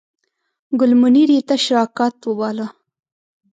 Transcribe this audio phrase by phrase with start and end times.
[0.79, 2.67] ګل منیر یې تش راکات باله.